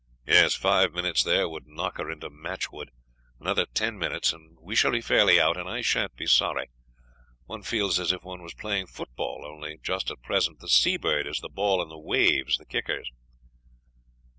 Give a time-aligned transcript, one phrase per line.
[0.25, 2.89] "Yes, five minutes there would knock her into matchwood.
[3.39, 6.71] Another ten minutes and we shall be fairly out; and I shan't be sorry;
[7.45, 11.37] one feels as if one was playing football, only just at present the Seabird is
[11.41, 13.11] the ball and the waves the kickers."